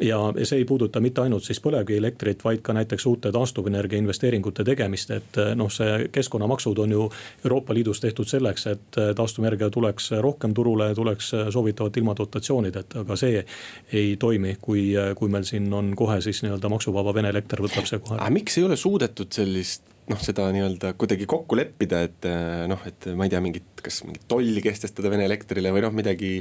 [0.00, 5.10] ja see ei puuduta mitte ainult siis põlevkivielektrit, vaid ka näiteks uute taastuvenergia investeeringute tegemist,
[5.10, 7.08] et noh, see keskkonnamaksud on ju
[7.44, 13.44] Euroopa Liidus tehtud selleks, et taastuvenergia tuleks rohkem turule, tuleks soovitavalt ilma dotatsioonideta, aga see
[13.92, 17.98] ei toimi, kui, kui meil siin on kohe siis nii-öelda maksuvaba Vene elekter võtab see
[17.98, 18.20] kohe.
[18.20, 22.28] aga miks ei ole suudetud sellist noh, seda nii-öelda kuidagi kokku leppida, et
[22.70, 26.32] noh, et ma ei tea, mingit, kas mingit tolli kehtestada Vene elektrile või noh, midagi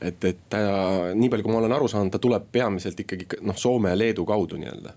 [0.00, 0.60] et, et ta
[1.16, 4.26] nii palju, kui ma olen aru saanud, ta tuleb peamiselt ikkagi noh, Soome ja Leedu
[4.28, 4.94] kaudu nii-öelda.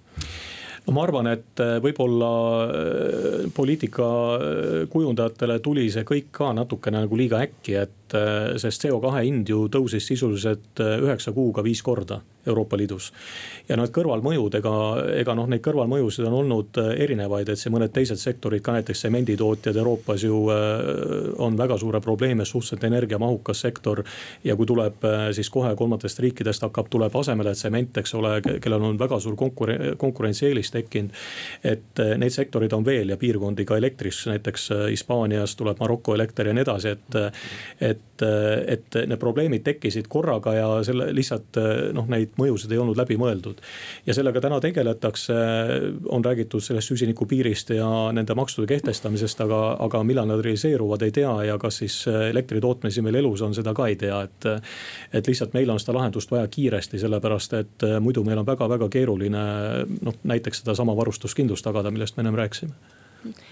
[0.88, 2.32] No ma arvan, et äh, võib-olla
[2.65, 4.08] äh, poliitika
[4.89, 7.98] kujundajatele tuli see kõik ka natukene nagu liiga äkki, et
[8.62, 13.12] sest CO2 hind ju tõusis sisuliselt üheksa kuuga viis korda Euroopa Liidus.
[13.69, 14.74] ja need kõrvalmõjud, ega,
[15.19, 19.78] ega noh, neid kõrvalmõjusid on olnud erinevaid, et see mõned teised sektorid ka näiteks tsemenditootjad
[19.78, 20.39] Euroopas ju
[21.45, 24.04] on väga suure probleemi, suhteliselt energiamahukas sektor.
[24.43, 29.00] ja kui tuleb siis kohe kolmandatest riikidest hakkab, tuleb asemele tsement, eks ole, kellel on
[29.00, 31.12] väga suur konkurents, konkurentsieelis tekkinud.
[31.63, 36.54] et neid sektoreid on veel ja piirkondi ka elektris, näiteks Hispaanias tuleb Maroko elekter ja
[36.54, 37.22] nii edasi, et.
[37.82, 41.59] et, et need probleemid tekkisid korraga ja selle lihtsalt
[41.95, 43.62] noh, neid mõjusid ei olnud läbi mõeldud.
[44.05, 45.35] ja sellega täna tegeletakse,
[46.12, 51.31] on räägitud sellest süsinikupiirist ja nende maksude kehtestamisest, aga, aga millal nad realiseeruvad, ei tea
[51.51, 54.49] ja kas siis elektri tootmine meil elus on, seda ka ei tea, et.
[55.13, 59.43] et lihtsalt meil on seda lahendust vaja kiiresti, sellepärast et muidu meil on väga-väga keeruline
[60.01, 62.73] noh, näiteks seda sedasama varustuskindlust tagada, millest me ennem rääkisime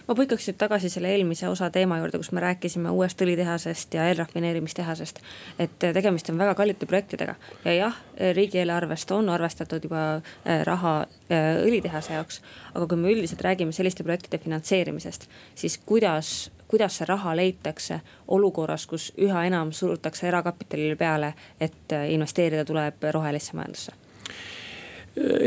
[0.08, 4.08] ma põikaks nüüd tagasi selle eelmise osa teema juurde, kus me rääkisime uuest õlitehasest ja
[4.12, 5.20] eelrafineerimistehasest.
[5.60, 8.02] et tegemist on väga kallite projektidega ja jah,
[8.34, 12.42] riigieelarvest on arvestatud juba äh, raha äh, õlitehase jaoks.
[12.74, 18.88] aga kui me üldiselt räägime selliste projektide finantseerimisest, siis kuidas kuidas see raha leitakse olukorras,
[18.88, 23.96] kus üha enam surutakse erakapitalile peale, et äh, investeerida tuleb rohelisse majandusse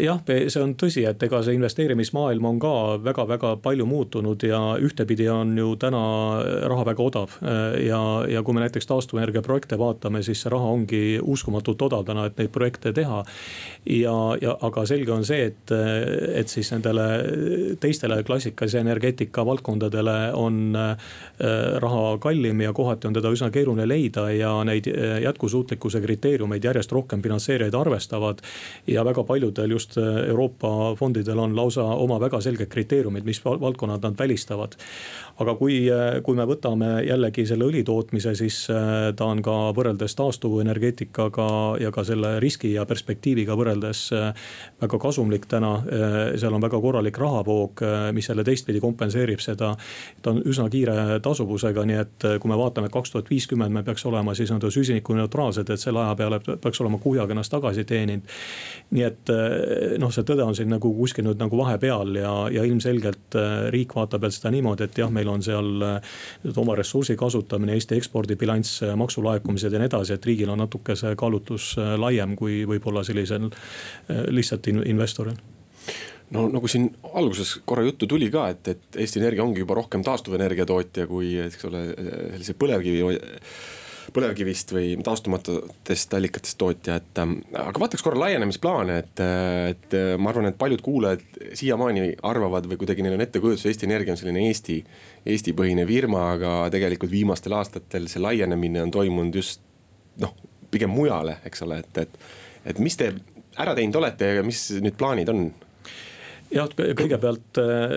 [0.02, 2.72] jah, see on tõsi, et ega see investeerimismaailm on ka
[3.04, 6.02] väga-väga palju muutunud ja ühtepidi on ju täna
[6.70, 7.36] raha väga odav.
[7.84, 12.26] ja, ja kui me näiteks taastuvenergia projekte vaatame, siis see raha ongi uskumatult odav täna,
[12.26, 13.22] et neid projekte teha.
[13.86, 15.74] ja, ja aga selge on see, et,
[16.34, 17.06] et siis nendele
[17.80, 20.96] teistele klassikalise energeetika valdkondadele on äh,
[21.82, 26.92] raha kallim ja kohati on teda üsna keeruline leida ja neid äh, jätkusuutlikkuse kriteeriumeid järjest
[26.92, 28.42] rohkem finantseerijad arvestavad.
[28.86, 33.42] ja väga paljud fondidel, just äh, Euroopa fondidel on lausa oma väga selged kriteeriumid, mis
[33.44, 34.76] valdkonnad nad välistavad.
[35.40, 39.54] Aga kui, äh, kui me võtame jällegi selle õli tootmise, siis äh, ta on ka
[39.76, 41.48] võrreldes taastuvenergeetikaga
[41.80, 44.02] ja ka selle riski ja perspektiiviga võrreldes
[44.80, 45.70] väga kasumlik täna.
[46.38, 47.80] seal on väga korralik rahavoog,
[48.14, 49.74] mis jälle teistpidi kompenseerib seda.
[50.22, 53.82] ta on üsna kiire tasuvusega, nii et kui me vaatame, et kaks tuhat viiskümmend me
[53.82, 58.26] peaks olema siis nii-öelda süsinikuneutraalsed, et selle aja peale peaks olema kuhjaga ennast tagasi teeninud.
[58.90, 59.32] nii et
[60.02, 63.38] noh, see tõde on siin nagu kuskil nüüd nagu vahepeal ja, ja ilmselgelt
[63.70, 65.70] riik vaatab veel seda niimoodi, et jah, meil on seal
[66.56, 71.14] oma ressursi kasutamine, Eesti ekspordibilanss, äh, maksulaekumised ja nii edasi, et riigil on natuke see
[71.18, 73.48] kaalutlus laiem kui võib-olla sellisel
[74.30, 75.38] lihtsalt investoril.
[76.30, 76.86] No nagu siin
[77.18, 81.32] alguses korra juttu tuli ka, et, et Eesti Energia ongi juba rohkem taastuvenergia tootja kui,
[81.42, 83.02] eks ole, sellise põlevkivi
[84.14, 87.22] põlevkivist või taastumatutest allikatest tootja, et.
[87.22, 89.22] Ähm, aga vaataks korra laienemisplaane, et,
[89.70, 91.24] et ma arvan, et paljud kuulajad
[91.58, 94.78] siiamaani arvavad või kuidagi neil on ettekujutus, Eesti Energia on selline Eesti,
[95.30, 99.64] Eesti-põhine firma, aga tegelikult viimastel aastatel see laienemine on toimunud just
[100.20, 100.34] noh,
[100.70, 102.20] pigem mujale, eks ole, et, et,
[102.72, 103.12] et mis te
[103.60, 105.50] ära teinud olete ja mis nüüd plaanid on?
[106.54, 107.94] Jah, kõigepealt äh,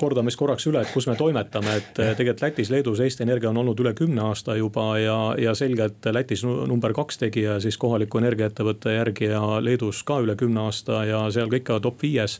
[0.00, 3.52] kordame siis korraks üle, et kus me toimetame, et äh, tegelikult Lätis, Leedus Eesti Energia
[3.52, 8.22] on olnud üle kümne aasta juba ja, ja selgelt Lätis number kaks tegija siis kohaliku
[8.22, 12.38] energiaettevõtte järgi ja Leedus ka üle kümne aasta ja seal ka ikka top viies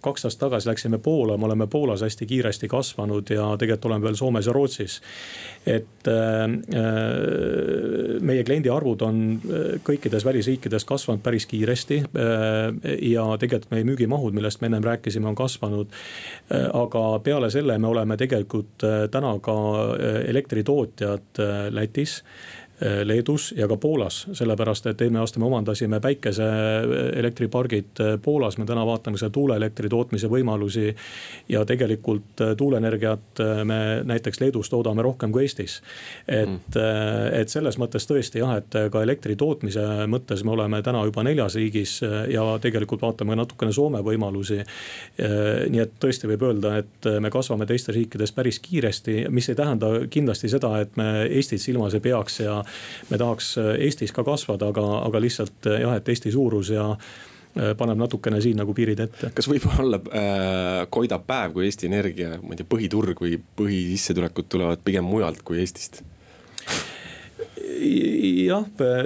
[0.00, 4.16] kaks aastat tagasi läksime Poola, me oleme Poolas hästi kiiresti kasvanud ja tegelikult oleme veel
[4.18, 5.00] Soomes ja Rootsis.
[5.66, 6.08] et
[8.20, 9.18] meie kliendiarvud on
[9.84, 12.02] kõikides välisriikides kasvanud päris kiiresti.
[13.02, 15.86] ja tegelikult meie müügimahud, millest me ennem rääkisime, on kasvanud.
[16.72, 19.58] aga peale selle me oleme tegelikult täna ka
[20.26, 22.57] elektritootjad Lätis Äh,
[23.04, 28.84] Leedus ja ka Poolas, sellepärast et eelmine aasta me omandasime päikeseelektripargid äh, Poolas, me täna
[28.86, 30.94] vaatame seda tuuleelektri tootmise võimalusi.
[31.48, 35.82] ja tegelikult äh, tuuleenergiat me näiteks Leedus toodame rohkem kui Eestis.
[36.28, 36.78] et mm.,
[37.40, 41.56] et selles mõttes tõesti jah, et ka elektri tootmise mõttes me oleme täna juba neljas
[41.58, 41.98] riigis
[42.30, 44.60] ja tegelikult vaatame natukene Soome võimalusi.
[45.18, 49.90] nii et tõesti võib öelda, et me kasvame teistes riikides päris kiiresti, mis ei tähenda
[50.10, 52.62] kindlasti seda, et me Eestit silmas ei peaks ja
[53.10, 56.90] me tahaks äh, Eestis ka kasvada, aga, aga lihtsalt äh, jah, et Eesti suurus ja
[56.92, 59.32] äh, paneb natukene siin nagu piirid ette.
[59.34, 64.50] kas võib olla äh, koidab päev, kui Eesti Energia, ma ei tea, põhiturg või põhisissetulekud
[64.52, 66.02] tulevad pigem mujalt kui Eestist?
[68.48, 68.64] Jah,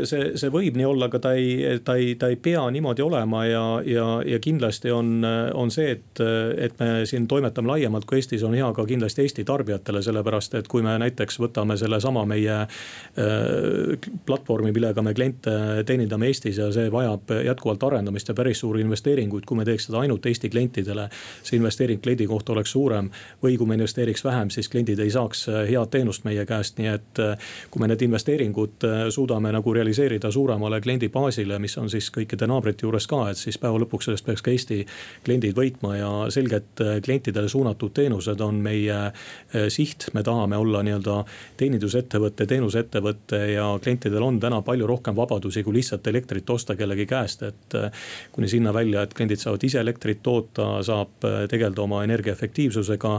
[0.09, 3.45] see, see võib nii olla, aga ta ei, ta ei, ta ei pea niimoodi olema
[3.47, 5.25] ja, ja, ja kindlasti on,
[5.59, 6.23] on see, et,
[6.67, 10.71] et me siin toimetame laiemalt kui Eestis, on hea ka kindlasti Eesti tarbijatele, sellepärast et
[10.71, 15.55] kui me näiteks võtame sellesama meie äh, platvormi, millega me kliente
[15.89, 20.03] teenindame Eestis ja see vajab jätkuvalt arendamist ja päris suuri investeeringuid, kui me teeks seda
[20.03, 21.09] ainult Eesti klientidele.
[21.43, 23.11] see investeering kliendi kohta oleks suurem
[23.43, 27.23] või kui me investeeriks vähem, siis kliendid ei saaks head teenust meie käest, nii et
[27.71, 32.47] kui me need investeeringud lepingut äh, suudame nagu realiseerida suuremale kliendibaasile, mis on siis kõikide
[32.47, 34.87] naabrite juures ka, et siis päeva lõpuks sellest peaks ka Eesti
[35.25, 40.09] kliendid võitma ja selgelt äh, klientidele suunatud teenused on meie äh, siht.
[40.15, 41.25] me tahame olla nii-öelda
[41.57, 47.43] teenindusettevõte, teenusettevõte ja klientidel on täna palju rohkem vabadusi, kui lihtsalt elektrit osta kellegi käest,
[47.43, 47.77] et.
[48.33, 53.13] kuni sinna välja, et kliendid saavad ise elektrit toota, saab tegeleda oma energiaefektiivsusega.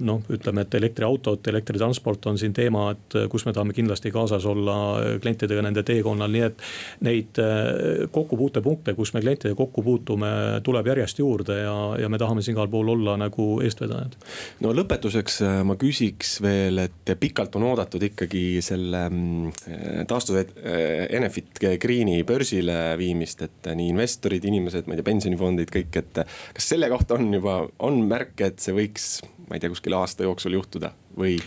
[0.00, 4.50] noh, ütleme, et elektriautod, elektritransport on siin teema, et kus me tahame kindlasti kaasas kaasas
[4.56, 6.62] olla klientidega nende teekonnal, nii et.
[7.06, 10.28] Neid äh, kokkupuutepunkte, kus me klientidega kokku puutume,
[10.64, 14.16] tuleb järjest juurde ja, ja me tahame siin igal pool olla nagu eestvedajad.
[14.64, 21.60] no lõpetuseks äh, ma küsiks veel, et pikalt on oodatud ikkagi selle mm, taastuv Enefit
[21.80, 26.22] Greeni börsile viimist, et nii investorid, inimesed, ma ei tea, pensionifondid, kõik, et.
[26.56, 29.08] kas selle kohta on juba, on märke, et see võiks,
[29.48, 31.40] ma ei tea, kuskil aasta jooksul juhtuda või?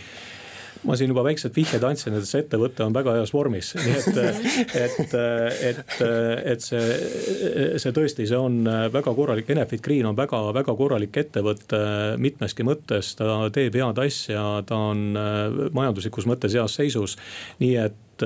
[0.86, 4.20] Ma siin juba väiksed vihjed andsin, et see ettevõte on väga heas vormis, nii et,
[4.80, 5.14] et,
[5.70, 5.94] et,
[6.54, 6.84] et see,
[7.82, 8.62] see tõesti, see on
[8.92, 11.80] väga korralik, Enefit Green on väga-väga korralik ettevõte
[12.20, 15.10] mitmeski mõttes, ta teeb head asja, ta on
[15.76, 17.18] majanduslikus mõttes heas seisus.
[17.60, 18.24] nii et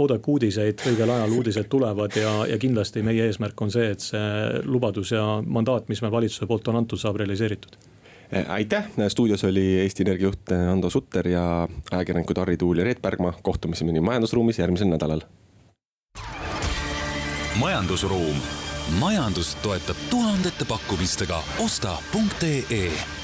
[0.00, 4.64] oodake uudiseid, õigel ajal uudised tulevad ja, ja kindlasti meie eesmärk on see, et see
[4.64, 7.76] lubadus ja mandaat, mis meil valitsuse poolt on antud, saab realiseeritud
[8.48, 13.02] aitäh, stuudios oli Eesti Energia juht eh, Ando Sutter ja ajakirjanikud Harri Tuul ja Reet
[13.02, 13.32] Pärgma.
[13.42, 15.20] kohtumiseni majandusruumis järgmisel nädalal.
[17.60, 18.36] majandusruum,
[19.00, 23.19] majandust toetab tuhandete pakkumistega osta.ee